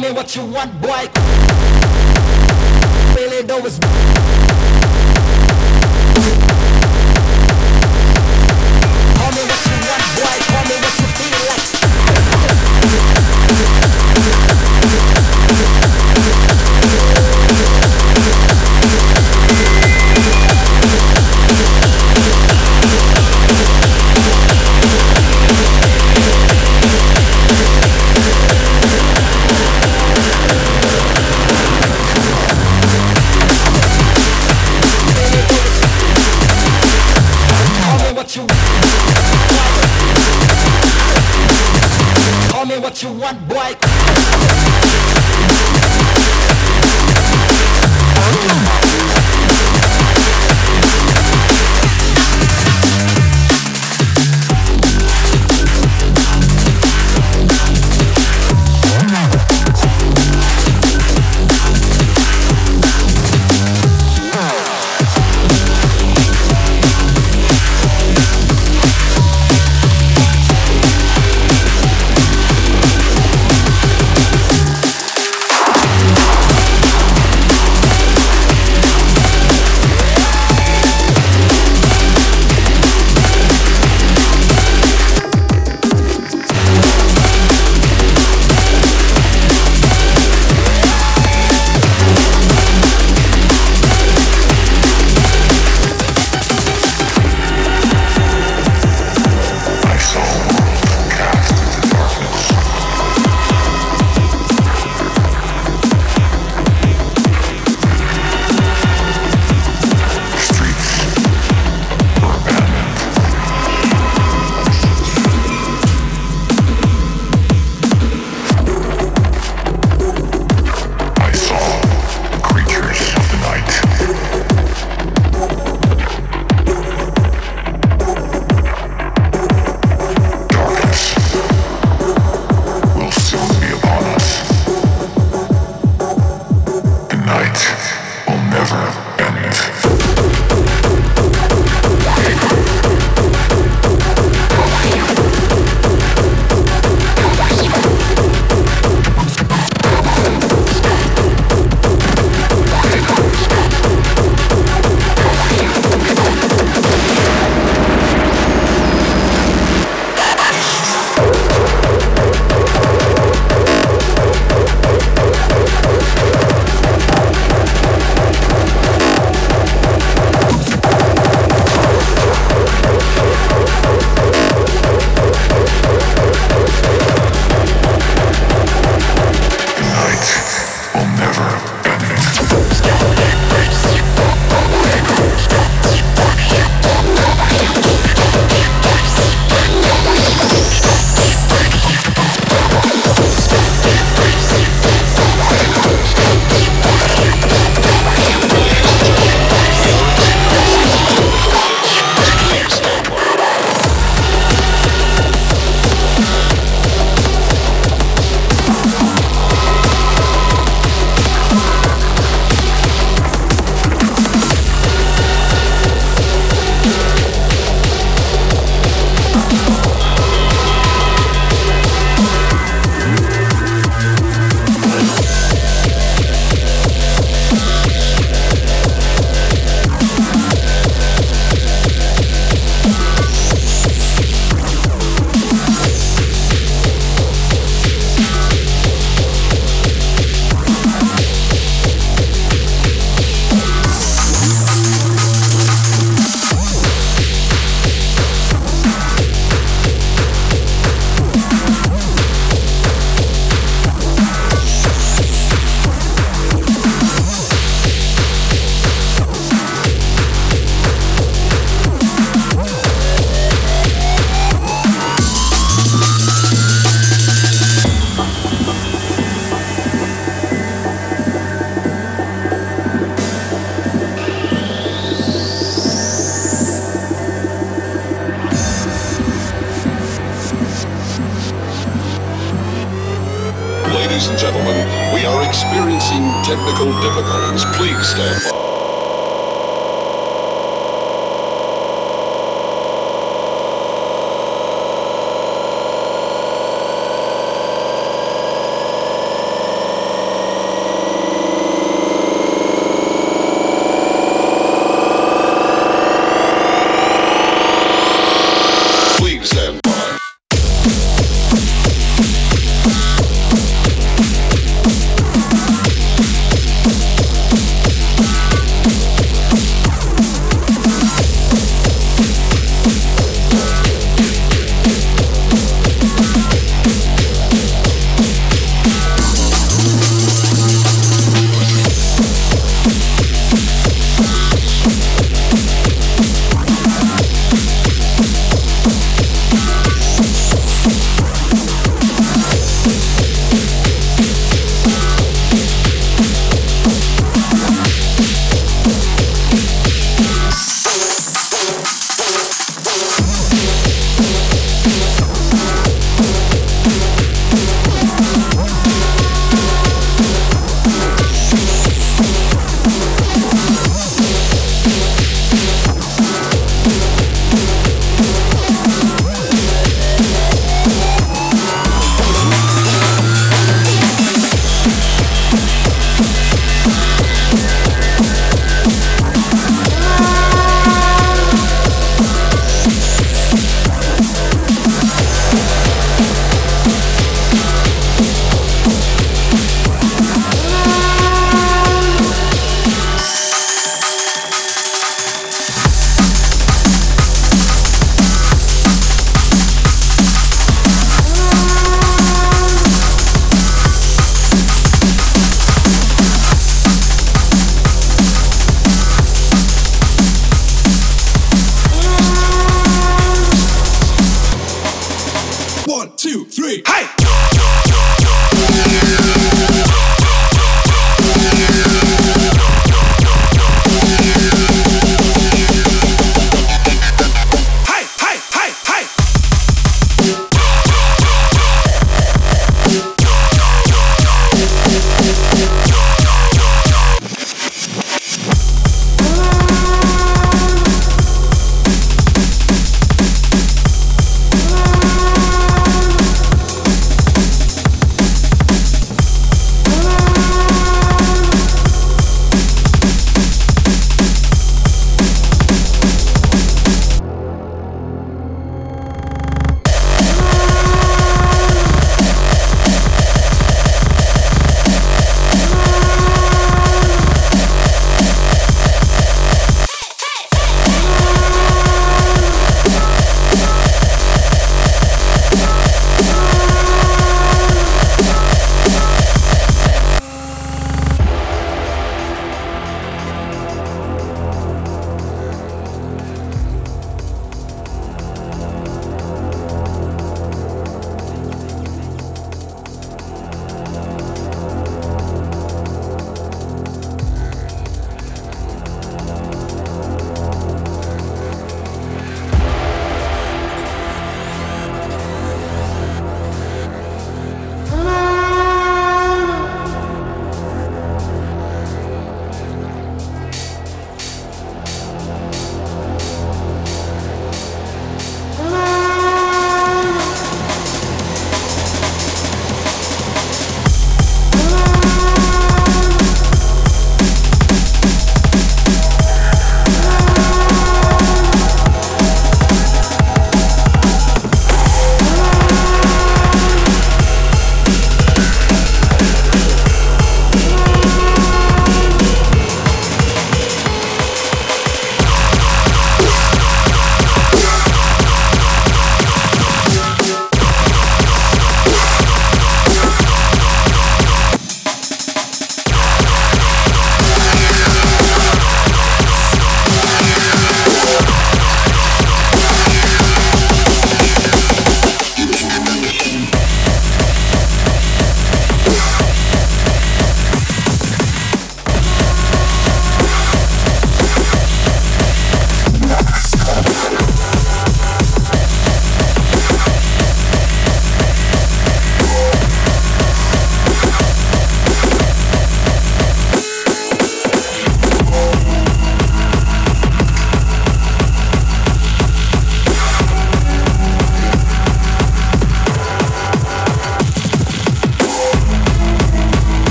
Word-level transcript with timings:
Call 0.00 0.08
me 0.08 0.16
what 0.16 0.34
you 0.34 0.46
want, 0.46 0.80
boy. 0.80 1.10
Really 3.14 3.46
do 3.46 4.39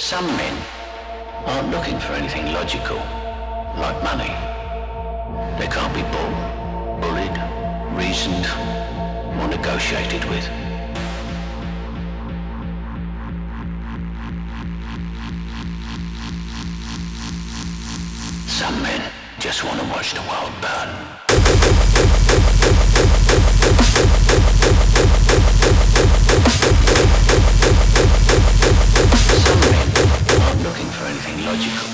Some 0.00 0.26
men 0.28 0.56
aren't 1.44 1.70
looking 1.70 2.00
for 2.00 2.14
anything 2.14 2.54
logical, 2.54 2.96
like 3.76 4.02
money. 4.02 4.32
They 5.60 5.68
can't 5.68 5.94
be 5.94 6.00
bought, 6.00 7.00
bullied, 7.02 7.36
reasoned, 7.94 8.46
or 9.38 9.46
negotiated 9.46 10.24
with. 10.30 10.44
Some 18.48 18.82
men 18.82 19.02
just 19.38 19.64
want 19.64 19.80
to 19.80 19.86
watch 19.88 20.14
the 20.14 20.22
world 20.22 20.52
burn. 20.62 21.29
logical. 31.46 31.89